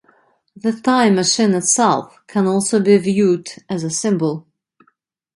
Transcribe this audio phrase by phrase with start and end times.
[0.55, 4.47] The time machine itself can also be viewed as a symbol.